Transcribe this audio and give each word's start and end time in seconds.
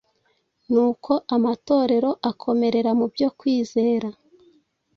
Nuko 0.71 1.11
amatorero 1.35 2.11
akomerera 2.29 2.91
mu 2.99 3.05
byo 3.13 3.29
kwizera, 3.37 4.09